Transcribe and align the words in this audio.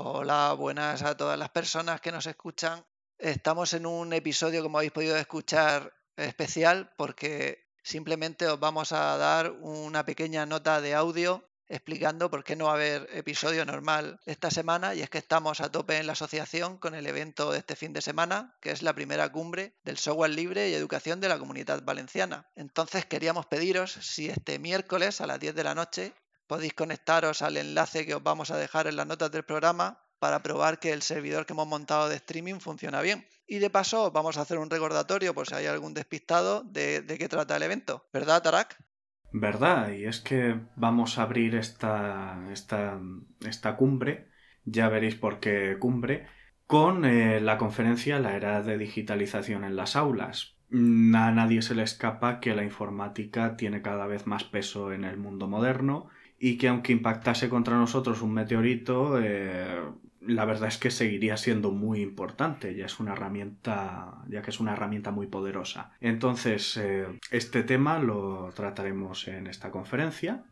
Hola, 0.00 0.52
buenas 0.52 1.02
a 1.02 1.16
todas 1.16 1.36
las 1.36 1.50
personas 1.50 2.00
que 2.00 2.12
nos 2.12 2.24
escuchan. 2.26 2.86
Estamos 3.18 3.72
en 3.72 3.84
un 3.84 4.12
episodio, 4.12 4.62
como 4.62 4.78
habéis 4.78 4.92
podido 4.92 5.16
escuchar, 5.16 5.92
especial 6.16 6.94
porque 6.96 7.66
simplemente 7.82 8.46
os 8.46 8.60
vamos 8.60 8.92
a 8.92 9.16
dar 9.16 9.50
una 9.50 10.04
pequeña 10.04 10.46
nota 10.46 10.80
de 10.80 10.94
audio 10.94 11.50
explicando 11.66 12.30
por 12.30 12.44
qué 12.44 12.54
no 12.54 12.66
va 12.66 12.70
a 12.70 12.74
haber 12.74 13.08
episodio 13.12 13.64
normal 13.64 14.20
esta 14.24 14.52
semana 14.52 14.94
y 14.94 15.02
es 15.02 15.10
que 15.10 15.18
estamos 15.18 15.60
a 15.60 15.72
tope 15.72 15.96
en 15.96 16.06
la 16.06 16.12
asociación 16.12 16.78
con 16.78 16.94
el 16.94 17.08
evento 17.08 17.50
de 17.50 17.58
este 17.58 17.74
fin 17.74 17.92
de 17.92 18.00
semana, 18.00 18.56
que 18.60 18.70
es 18.70 18.82
la 18.82 18.94
primera 18.94 19.32
cumbre 19.32 19.74
del 19.82 19.98
software 19.98 20.30
libre 20.30 20.70
y 20.70 20.74
educación 20.74 21.20
de 21.20 21.28
la 21.28 21.40
comunidad 21.40 21.82
valenciana. 21.82 22.48
Entonces 22.54 23.04
queríamos 23.04 23.46
pediros 23.46 23.98
si 24.00 24.28
este 24.28 24.60
miércoles 24.60 25.20
a 25.20 25.26
las 25.26 25.40
10 25.40 25.56
de 25.56 25.64
la 25.64 25.74
noche 25.74 26.14
podéis 26.48 26.74
conectaros 26.74 27.42
al 27.42 27.56
enlace 27.56 28.06
que 28.06 28.14
os 28.14 28.22
vamos 28.22 28.50
a 28.50 28.56
dejar 28.56 28.88
en 28.88 28.96
las 28.96 29.06
notas 29.06 29.30
del 29.30 29.44
programa 29.44 30.00
para 30.18 30.42
probar 30.42 30.80
que 30.80 30.92
el 30.92 31.02
servidor 31.02 31.46
que 31.46 31.52
hemos 31.52 31.68
montado 31.68 32.08
de 32.08 32.16
streaming 32.16 32.58
funciona 32.58 33.00
bien. 33.02 33.24
Y 33.46 33.58
de 33.58 33.70
paso 33.70 34.10
vamos 34.10 34.36
a 34.36 34.40
hacer 34.40 34.58
un 34.58 34.70
recordatorio 34.70 35.34
por 35.34 35.46
si 35.46 35.54
hay 35.54 35.66
algún 35.66 35.94
despistado 35.94 36.64
de, 36.64 37.04
qué 37.18 37.28
trata 37.28 37.56
el 37.56 37.62
evento. 37.62 38.08
¿Verdad, 38.12 38.42
Tarak? 38.42 38.82
¿Verdad? 39.30 39.90
Y 39.90 40.06
es 40.06 40.20
que 40.20 40.58
vamos 40.74 41.18
a 41.18 41.22
abrir 41.22 41.54
esta, 41.54 42.38
esta, 42.50 42.98
esta 43.46 43.76
cumbre, 43.76 44.30
ya 44.64 44.88
veréis 44.88 45.14
por 45.14 45.38
qué 45.38 45.76
cumbre, 45.78 46.26
con 46.66 47.04
eh, 47.04 47.40
la 47.40 47.58
conferencia 47.58 48.18
La 48.18 48.34
era 48.36 48.62
de 48.62 48.78
digitalización 48.78 49.64
en 49.64 49.76
las 49.76 49.96
aulas. 49.96 50.56
A 50.70 51.30
nadie 51.30 51.62
se 51.62 51.74
le 51.74 51.82
escapa 51.82 52.40
que 52.40 52.54
la 52.54 52.64
informática 52.64 53.56
tiene 53.56 53.80
cada 53.80 54.06
vez 54.06 54.26
más 54.26 54.44
peso 54.44 54.92
en 54.92 55.04
el 55.04 55.16
mundo 55.16 55.46
moderno 55.46 56.10
y 56.38 56.56
que 56.56 56.68
aunque 56.68 56.92
impactase 56.92 57.48
contra 57.48 57.76
nosotros 57.76 58.22
un 58.22 58.32
meteorito, 58.32 59.20
eh, 59.20 59.82
la 60.20 60.44
verdad 60.44 60.68
es 60.68 60.78
que 60.78 60.90
seguiría 60.90 61.36
siendo 61.36 61.70
muy 61.70 62.00
importante, 62.00 62.74
ya 62.74 62.86
es 62.86 63.00
una 63.00 63.12
herramienta, 63.12 64.22
ya 64.28 64.42
que 64.42 64.50
es 64.50 64.60
una 64.60 64.72
herramienta 64.72 65.10
muy 65.10 65.26
poderosa. 65.26 65.92
Entonces, 66.00 66.76
eh, 66.76 67.06
este 67.30 67.62
tema 67.62 67.98
lo 67.98 68.50
trataremos 68.54 69.26
en 69.28 69.46
esta 69.46 69.70
conferencia, 69.70 70.44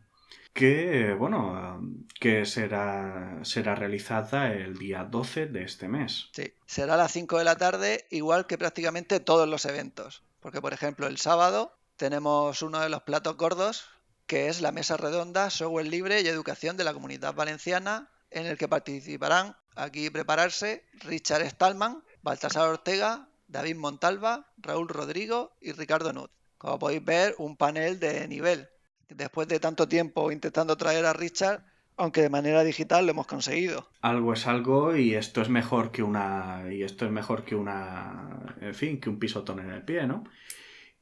que, 0.53 1.13
bueno, 1.13 1.79
que 2.19 2.45
será, 2.45 3.39
será 3.43 3.75
realizada 3.75 4.51
el 4.51 4.75
día 4.77 5.03
12 5.03 5.45
de 5.45 5.63
este 5.63 5.87
mes. 5.87 6.29
Sí, 6.33 6.51
será 6.65 6.95
a 6.95 6.97
las 6.97 7.11
5 7.11 7.37
de 7.37 7.43
la 7.43 7.57
tarde, 7.57 8.07
igual 8.09 8.47
que 8.47 8.57
prácticamente 8.57 9.19
todos 9.19 9.47
los 9.47 9.65
eventos. 9.65 10.23
Porque, 10.39 10.59
por 10.59 10.73
ejemplo, 10.73 11.05
el 11.05 11.17
sábado 11.17 11.77
tenemos 11.95 12.63
uno 12.63 12.79
de 12.79 12.89
los 12.89 13.03
platos 13.03 13.37
gordos, 13.37 13.85
que 14.27 14.49
es 14.49 14.61
la 14.61 14.73
mesa 14.73 14.97
redonda 14.97 15.49
Software 15.49 15.87
Libre 15.87 16.21
y 16.21 16.27
Educación 16.27 16.75
de 16.77 16.83
la 16.83 16.93
Comunidad 16.93 17.33
Valenciana, 17.33 18.09
en 18.29 18.45
el 18.45 18.57
que 18.57 18.67
participarán, 18.67 19.55
aquí 19.75 20.09
prepararse, 20.09 20.83
Richard 20.99 21.47
Stallman, 21.49 22.03
Baltasar 22.21 22.67
Ortega, 22.67 23.29
David 23.47 23.77
Montalva, 23.77 24.47
Raúl 24.57 24.89
Rodrigo 24.89 25.53
y 25.61 25.71
Ricardo 25.71 26.11
Nut. 26.11 26.29
Como 26.57 26.77
podéis 26.77 27.05
ver, 27.05 27.35
un 27.37 27.55
panel 27.55 27.99
de 27.99 28.27
nivel. 28.27 28.67
Después 29.07 29.47
de 29.47 29.61
tanto 29.61 29.87
tiempo 29.87 30.31
intentando 30.31 30.75
traer 30.75 31.05
a 31.05 31.13
Richard, 31.13 31.63
aunque 31.95 32.21
de 32.21 32.29
manera 32.29 32.65
digital 32.65 33.05
lo 33.05 33.11
hemos 33.11 33.27
conseguido. 33.27 33.87
Algo 34.01 34.33
es 34.33 34.45
algo 34.45 34.95
y 34.97 35.15
esto 35.15 35.41
es 35.41 35.47
mejor 35.47 35.91
que 35.91 36.03
una 36.03 36.65
y 36.69 36.83
esto 36.83 37.05
es 37.05 37.11
mejor 37.11 37.45
que 37.45 37.55
una 37.55 38.55
en 38.59 38.75
fin, 38.75 38.99
que 38.99 39.09
un 39.09 39.19
pisotón 39.19 39.59
en 39.59 39.71
el 39.71 39.83
pie, 39.83 40.05
¿no? 40.05 40.25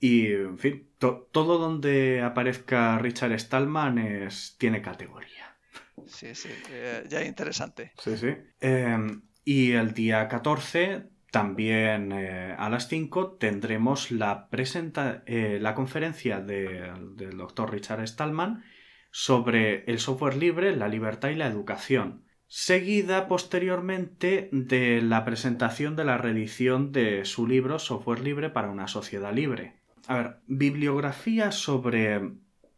Y, 0.05 0.27
en 0.27 0.59
fin, 0.59 0.87
todo 0.99 1.57
donde 1.57 2.21
aparezca 2.21 2.99
Richard 2.99 3.39
Stallman 3.39 3.97
es, 3.97 4.55
tiene 4.59 4.79
categoría. 4.79 5.57
Sí, 6.05 6.35
sí, 6.35 6.49
eh, 6.69 7.03
ya 7.09 7.21
es 7.21 7.27
interesante. 7.27 7.91
Sí, 7.97 8.15
sí. 8.15 8.35
Em, 8.59 9.23
y 9.43 9.71
el 9.71 9.95
día 9.95 10.27
14, 10.27 11.07
también 11.31 12.11
eh, 12.11 12.53
a 12.55 12.69
las 12.69 12.87
5, 12.87 13.37
tendremos 13.39 14.11
la, 14.11 14.47
presenta 14.49 15.23
eh, 15.25 15.57
la 15.59 15.73
conferencia 15.73 16.39
del 16.39 17.35
doctor 17.35 17.71
Richard 17.71 18.07
Stallman 18.07 18.63
sobre 19.09 19.85
el 19.85 19.97
software 19.97 20.37
libre, 20.37 20.75
la 20.75 20.87
libertad 20.87 21.29
y 21.29 21.35
la 21.35 21.47
educación 21.47 22.25
seguida 22.47 23.27
posteriormente 23.27 24.49
de 24.51 25.01
la 25.01 25.25
presentación 25.25 25.95
de 25.95 26.05
la 26.05 26.19
reedición 26.19 26.91
de 26.91 27.25
su 27.25 27.47
libro 27.47 27.79
Software 27.79 28.19
Libre 28.19 28.51
para 28.51 28.69
una 28.69 28.87
sociedad 28.87 29.33
libre. 29.33 29.84
A 30.07 30.15
ver, 30.15 30.37
bibliografía 30.47 31.51
sobre 31.51 32.21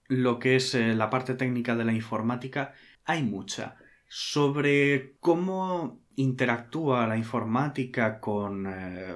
lo 0.08 0.40
que 0.40 0.56
es 0.56 0.74
eh, 0.76 0.96
la 0.96 1.10
parte 1.10 1.34
técnica 1.34 1.76
de 1.76 1.86
la 1.86 1.94
informática 1.94 2.74
hay 3.04 3.24
mucha. 3.24 3.76
Sobre 4.08 5.18
cómo 5.20 6.02
interactúa 6.16 7.08
la 7.08 7.18
informática 7.18 8.20
con, 8.22 8.66
eh, 8.68 9.16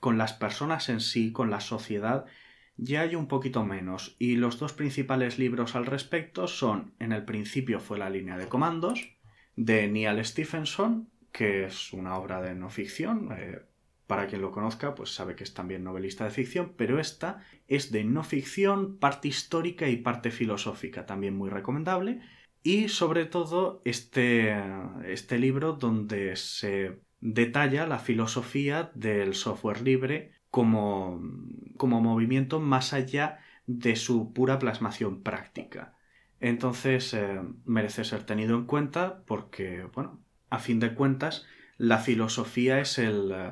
con 0.00 0.18
las 0.18 0.32
personas 0.32 0.88
en 0.88 1.00
sí, 1.00 1.32
con 1.32 1.50
la 1.50 1.60
sociedad, 1.60 2.26
ya 2.76 3.02
hay 3.02 3.14
un 3.14 3.28
poquito 3.28 3.64
menos. 3.64 4.16
Y 4.18 4.34
los 4.34 4.58
dos 4.58 4.72
principales 4.72 5.38
libros 5.38 5.76
al 5.76 5.86
respecto 5.86 6.48
son, 6.48 6.94
en 6.98 7.12
el 7.12 7.24
principio 7.24 7.78
fue 7.78 7.98
la 7.98 8.10
línea 8.10 8.36
de 8.36 8.48
comandos, 8.48 9.16
de 9.54 9.86
Neil 9.88 10.24
Stephenson, 10.24 11.08
que 11.30 11.64
es 11.64 11.92
una 11.92 12.16
obra 12.16 12.40
de 12.42 12.54
no 12.54 12.70
ficción, 12.70 13.30
eh, 13.32 13.62
para 14.06 14.26
quien 14.26 14.42
lo 14.42 14.50
conozca, 14.50 14.94
pues 14.94 15.14
sabe 15.14 15.34
que 15.34 15.44
es 15.44 15.54
también 15.54 15.84
novelista 15.84 16.24
de 16.24 16.30
ficción, 16.30 16.74
pero 16.76 17.00
esta 17.00 17.42
es 17.68 17.90
de 17.90 18.04
no 18.04 18.22
ficción, 18.22 18.98
parte 18.98 19.28
histórica 19.28 19.88
y 19.88 19.96
parte 19.96 20.30
filosófica, 20.30 21.06
también 21.06 21.36
muy 21.36 21.48
recomendable. 21.50 22.20
Y 22.62 22.88
sobre 22.88 23.26
todo 23.26 23.82
este, 23.84 24.54
este 25.06 25.38
libro 25.38 25.74
donde 25.74 26.36
se 26.36 27.00
detalla 27.20 27.86
la 27.86 27.98
filosofía 27.98 28.90
del 28.94 29.34
software 29.34 29.82
libre 29.82 30.32
como, 30.50 31.20
como 31.76 32.00
movimiento 32.00 32.60
más 32.60 32.92
allá 32.92 33.38
de 33.66 33.96
su 33.96 34.32
pura 34.32 34.58
plasmación 34.58 35.22
práctica. 35.22 35.96
Entonces 36.40 37.14
eh, 37.14 37.40
merece 37.64 38.04
ser 38.04 38.24
tenido 38.24 38.56
en 38.56 38.66
cuenta 38.66 39.22
porque, 39.26 39.88
bueno, 39.94 40.20
a 40.50 40.58
fin 40.58 40.80
de 40.80 40.94
cuentas, 40.94 41.46
la 41.76 41.98
filosofía 41.98 42.80
es, 42.80 42.98
el, 42.98 43.32
eh, 43.32 43.50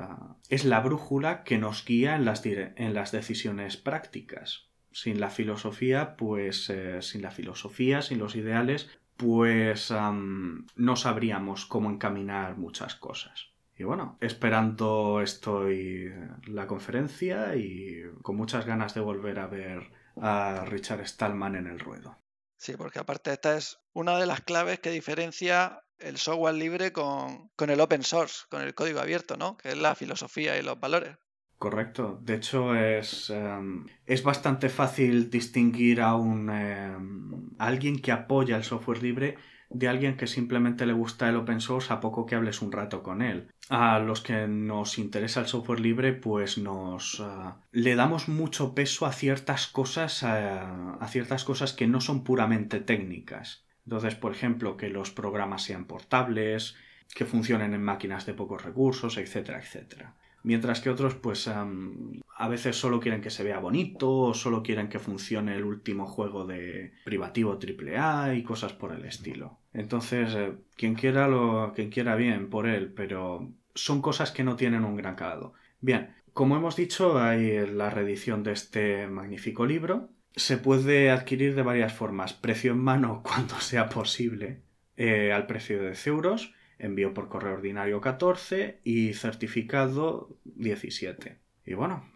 es 0.49 0.65
la 0.65 0.79
brújula 0.79 1.43
que 1.43 1.57
nos 1.57 1.85
guía 1.85 2.15
en 2.15 2.25
las, 2.25 2.45
en 2.45 2.93
las 2.93 3.11
decisiones 3.11 3.77
prácticas. 3.77 4.69
Sin 4.91 5.19
la 5.19 5.29
filosofía, 5.29 6.15
pues 6.15 6.69
eh, 6.69 7.01
sin 7.01 7.21
la 7.21 7.31
filosofía, 7.31 8.01
sin 8.01 8.19
los 8.19 8.35
ideales, 8.35 8.89
pues 9.17 9.91
no 9.91 10.95
sabríamos 10.95 11.65
cómo 11.65 11.89
encaminar 11.89 12.57
muchas 12.57 12.95
cosas. 12.95 13.53
Y 13.75 13.83
bueno, 13.83 14.17
esperando 14.21 15.21
estoy 15.21 16.13
la 16.47 16.67
conferencia 16.67 17.55
y 17.55 18.03
con 18.21 18.35
muchas 18.35 18.65
ganas 18.65 18.93
de 18.93 19.01
volver 19.01 19.39
a 19.39 19.47
ver 19.47 19.91
a 20.15 20.65
Richard 20.65 21.07
Stallman 21.07 21.55
en 21.55 21.67
el 21.67 21.79
ruedo. 21.79 22.17
Sí, 22.57 22.75
porque 22.77 22.99
aparte 22.99 23.31
esta 23.31 23.57
es 23.57 23.79
una 23.93 24.17
de 24.17 24.25
las 24.25 24.41
claves 24.41 24.79
que 24.79 24.91
diferencia 24.91 25.83
el 26.03 26.17
software 26.17 26.55
libre 26.55 26.91
con, 26.91 27.49
el 27.57 27.79
open 27.79 28.03
source, 28.03 28.45
con 28.49 28.61
el 28.61 28.73
código 28.73 28.99
abierto, 28.99 29.37
¿no? 29.37 29.57
Que 29.57 29.69
es 29.69 29.77
la 29.77 29.95
filosofía 29.95 30.57
y 30.57 30.61
los 30.61 30.79
valores. 30.79 31.17
Correcto. 31.57 32.19
De 32.21 32.35
hecho, 32.35 32.75
es, 32.75 33.29
em, 33.29 33.85
es 34.05 34.23
bastante 34.23 34.69
fácil 34.69 35.29
distinguir 35.29 36.01
a 36.01 36.15
un 36.15 36.49
em, 36.49 37.49
alguien 37.57 38.01
que 38.01 38.11
apoya 38.11 38.57
el 38.57 38.63
software 38.63 39.01
libre 39.01 39.37
de 39.73 39.87
alguien 39.87 40.15
que 40.15 40.27
simplemente 40.27 40.85
le 40.85 40.93
gusta 40.93 41.27
el 41.27 41.35
open 41.35 41.59
source 41.59 41.91
a 41.91 41.99
poco 41.99 42.25
que 42.25 42.35
hables 42.35 42.61
un 42.61 42.71
rato 42.71 43.01
con 43.01 43.21
él. 43.21 43.51
A 43.69 43.99
los 43.99 44.21
que 44.21 44.47
nos 44.47 44.99
interesa 44.99 45.39
el 45.39 45.47
software 45.47 45.79
libre, 45.79 46.13
pues 46.13 46.57
nos 46.57 47.19
ah, 47.21 47.59
le 47.71 47.95
damos 47.95 48.29
mucho 48.29 48.75
peso 48.75 49.05
a 49.05 49.11
ciertas 49.11 49.67
cosas, 49.67 50.23
a 50.23 51.07
ciertas 51.09 51.43
cosas 51.43 51.73
que 51.73 51.87
no 51.87 52.01
son 52.01 52.23
puramente 52.23 52.79
técnicas. 52.79 53.65
Entonces, 53.85 54.15
por 54.15 54.31
ejemplo, 54.31 54.77
que 54.77 54.89
los 54.89 55.11
programas 55.11 55.63
sean 55.63 55.85
portables, 55.85 56.75
que 57.13 57.25
funcionen 57.25 57.73
en 57.73 57.83
máquinas 57.83 58.25
de 58.25 58.33
pocos 58.33 58.63
recursos, 58.63 59.17
etcétera, 59.17 59.59
etcétera. 59.59 60.15
Mientras 60.43 60.81
que 60.81 60.89
otros, 60.89 61.15
pues 61.15 61.47
a 61.47 62.47
veces 62.49 62.75
solo 62.75 62.99
quieren 62.99 63.21
que 63.21 63.29
se 63.29 63.43
vea 63.43 63.59
bonito 63.59 64.11
o 64.11 64.33
solo 64.33 64.61
quieren 64.61 64.89
que 64.89 64.99
funcione 64.99 65.55
el 65.55 65.63
último 65.63 66.05
juego 66.05 66.45
de 66.45 66.93
privativo 67.05 67.57
AAA 67.57 68.35
y 68.35 68.43
cosas 68.43 68.73
por 68.73 68.91
el 68.91 69.05
estilo. 69.05 69.59
Entonces, 69.71 70.35
eh, 70.35 70.53
quien 70.75 70.95
quiera 70.95 71.29
lo, 71.29 71.71
quien 71.73 71.89
quiera 71.89 72.15
bien 72.15 72.49
por 72.49 72.67
él, 72.67 72.91
pero 72.93 73.53
son 73.73 74.01
cosas 74.01 74.31
que 74.31 74.43
no 74.43 74.57
tienen 74.57 74.83
un 74.83 74.97
gran 74.97 75.15
calado. 75.15 75.53
Bien, 75.79 76.13
como 76.33 76.57
hemos 76.57 76.75
dicho, 76.75 77.17
hay 77.19 77.65
la 77.65 77.89
reedición 77.89 78.43
de 78.43 78.51
este 78.51 79.07
magnífico 79.07 79.65
libro 79.65 80.09
se 80.35 80.57
puede 80.57 81.11
adquirir 81.11 81.55
de 81.55 81.61
varias 81.61 81.93
formas. 81.93 82.33
Precio 82.33 82.71
en 82.71 82.79
mano 82.79 83.21
cuando 83.25 83.59
sea 83.59 83.89
posible 83.89 84.63
eh, 84.97 85.31
al 85.31 85.47
precio 85.47 85.79
de 85.79 85.87
10 85.87 86.07
euros, 86.07 86.53
envío 86.79 87.13
por 87.13 87.29
correo 87.29 87.53
ordinario 87.53 88.01
14 88.01 88.81
y 88.83 89.13
certificado 89.13 90.37
17. 90.43 91.39
Y 91.65 91.73
bueno. 91.75 92.11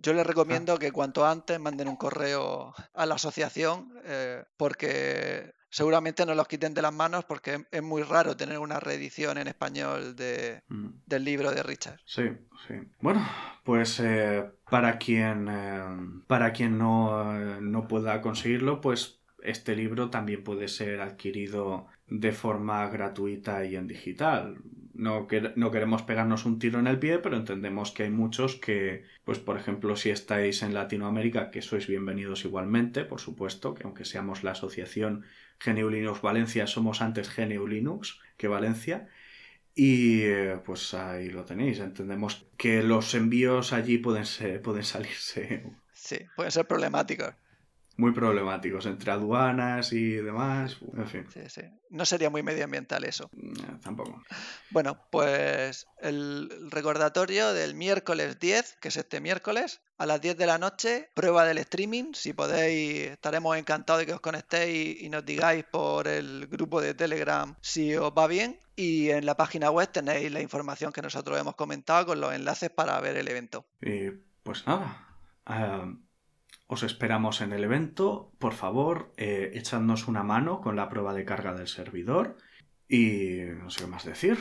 yo 0.00 0.12
les 0.12 0.26
recomiendo 0.26 0.78
que 0.78 0.92
cuanto 0.92 1.26
antes 1.26 1.60
manden 1.60 1.88
un 1.88 1.96
correo 1.96 2.74
a 2.94 3.06
la 3.06 3.16
asociación 3.16 3.92
eh, 4.04 4.44
porque 4.56 5.52
seguramente 5.70 6.24
no 6.26 6.34
los 6.34 6.48
quiten 6.48 6.74
de 6.74 6.82
las 6.82 6.92
manos 6.92 7.24
porque 7.24 7.66
es 7.70 7.82
muy 7.82 8.02
raro 8.02 8.36
tener 8.36 8.58
una 8.58 8.80
reedición 8.80 9.38
en 9.38 9.48
español 9.48 10.16
de, 10.16 10.62
Mm. 10.68 10.88
del 11.06 11.24
libro 11.24 11.50
de 11.52 11.62
Richard. 11.62 12.00
Sí, 12.04 12.22
sí. 12.66 12.74
Bueno, 13.00 13.26
pues 13.64 14.00
eh, 14.00 14.44
para 14.70 14.98
quien 14.98 15.48
eh, 15.48 15.82
para 16.26 16.52
quien 16.52 16.78
no, 16.78 17.36
eh, 17.36 17.58
no 17.60 17.86
pueda 17.88 18.20
conseguirlo, 18.20 18.80
pues 18.80 19.20
este 19.42 19.76
libro 19.76 20.10
también 20.10 20.42
puede 20.44 20.68
ser 20.68 21.00
adquirido 21.00 21.86
de 22.06 22.32
forma 22.32 22.88
gratuita 22.88 23.64
y 23.64 23.76
en 23.76 23.86
digital. 23.86 24.58
No, 24.98 25.28
no 25.56 25.70
queremos 25.70 26.02
pegarnos 26.02 26.44
un 26.44 26.58
tiro 26.58 26.80
en 26.80 26.86
el 26.86 26.98
pie, 26.98 27.18
pero 27.20 27.36
entendemos 27.36 27.92
que 27.92 28.02
hay 28.02 28.10
muchos 28.10 28.56
que, 28.56 29.04
pues 29.24 29.38
por 29.38 29.56
ejemplo, 29.56 29.96
si 29.96 30.10
estáis 30.10 30.62
en 30.62 30.74
Latinoamérica, 30.74 31.50
que 31.50 31.62
sois 31.62 31.86
bienvenidos 31.86 32.44
igualmente, 32.44 33.04
por 33.04 33.20
supuesto, 33.20 33.74
que 33.74 33.84
aunque 33.84 34.04
seamos 34.04 34.42
la 34.42 34.50
asociación 34.50 35.24
GNU 35.64 35.88
Linux 35.88 36.20
Valencia, 36.20 36.66
somos 36.66 37.00
antes 37.00 37.34
GNU 37.34 37.66
Linux 37.66 38.20
que 38.36 38.48
Valencia. 38.48 39.08
Y 39.74 40.22
eh, 40.22 40.60
pues 40.66 40.92
ahí 40.94 41.30
lo 41.30 41.44
tenéis. 41.44 41.78
Entendemos 41.78 42.48
que 42.56 42.82
los 42.82 43.14
envíos 43.14 43.72
allí 43.72 43.98
pueden, 43.98 44.26
ser, 44.26 44.60
pueden 44.60 44.82
salirse 44.82 45.64
Sí, 45.92 46.18
pueden 46.36 46.52
ser 46.52 46.66
problemáticos. 46.66 47.34
Muy 47.98 48.12
problemáticos 48.12 48.86
entre 48.86 49.10
aduanas 49.10 49.92
y 49.92 50.12
demás. 50.12 50.78
En 50.96 51.06
fin, 51.06 51.26
Sí, 51.30 51.40
sí. 51.48 51.62
No 51.90 52.04
sería 52.06 52.30
muy 52.30 52.42
medioambiental 52.42 53.04
eso. 53.04 53.28
tampoco. 53.82 54.22
Bueno, 54.70 55.02
pues 55.10 55.86
el 56.00 56.48
recordatorio 56.70 57.52
del 57.52 57.74
miércoles 57.74 58.38
10, 58.38 58.76
que 58.80 58.88
es 58.88 58.96
este 58.96 59.20
miércoles, 59.20 59.80
a 59.98 60.06
las 60.06 60.20
10 60.20 60.36
de 60.38 60.46
la 60.46 60.58
noche, 60.58 61.10
prueba 61.14 61.44
del 61.44 61.58
streaming. 61.58 62.12
Si 62.14 62.32
podéis, 62.32 63.08
estaremos 63.10 63.56
encantados 63.56 64.00
de 64.00 64.06
que 64.06 64.12
os 64.14 64.20
conectéis 64.20 65.02
y 65.02 65.08
nos 65.08 65.24
digáis 65.26 65.64
por 65.64 66.06
el 66.06 66.46
grupo 66.46 66.80
de 66.80 66.94
Telegram 66.94 67.56
si 67.60 67.94
os 67.96 68.12
va 68.16 68.26
bien. 68.28 68.60
Y 68.76 69.10
en 69.10 69.26
la 69.26 69.36
página 69.36 69.72
web 69.72 69.90
tenéis 69.90 70.30
la 70.30 70.40
información 70.40 70.92
que 70.92 71.02
nosotros 71.02 71.36
hemos 71.40 71.56
comentado 71.56 72.06
con 72.06 72.20
los 72.20 72.32
enlaces 72.32 72.70
para 72.70 73.00
ver 73.00 73.16
el 73.16 73.26
evento. 73.26 73.66
Y 73.82 74.10
pues 74.44 74.64
nada. 74.68 75.04
eh, 75.50 75.96
os 76.68 76.82
esperamos 76.82 77.40
en 77.40 77.52
el 77.52 77.64
evento. 77.64 78.30
Por 78.38 78.52
favor, 78.52 79.10
eh, 79.16 79.50
echadnos 79.54 80.06
una 80.06 80.22
mano 80.22 80.60
con 80.60 80.76
la 80.76 80.88
prueba 80.88 81.14
de 81.14 81.24
carga 81.24 81.54
del 81.54 81.66
servidor. 81.66 82.36
Y 82.86 83.40
no 83.58 83.70
sé 83.70 83.80
qué 83.80 83.86
más 83.86 84.04
decir. 84.04 84.38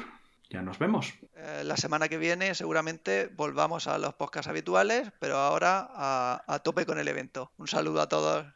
Ya 0.49 0.61
nos 0.61 0.77
vemos. 0.79 1.13
Eh, 1.35 1.63
la 1.65 1.75
semana 1.75 2.07
que 2.07 2.17
viene 2.17 2.53
seguramente 2.53 3.29
volvamos 3.35 3.87
a 3.87 3.97
los 3.97 4.13
podcasts 4.13 4.49
habituales, 4.49 5.11
pero 5.19 5.37
ahora 5.37 5.89
a, 5.89 6.43
a 6.47 6.59
tope 6.59 6.85
con 6.85 6.99
el 6.99 7.07
evento. 7.07 7.51
Un 7.57 7.67
saludo 7.67 8.01
a 8.01 8.09
todos. 8.09 8.47